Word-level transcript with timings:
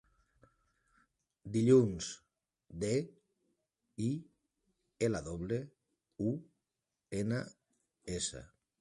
Dilluns: 1.57 2.07
de, 2.85 2.91
i, 4.07 4.09
ela 5.09 5.23
doble, 5.29 5.63
u, 6.33 6.37
ena, 7.23 7.47
essa. 8.21 8.47